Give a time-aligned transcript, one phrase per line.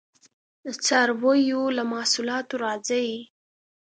[0.63, 3.09] د څارویو له محصولاتو راځي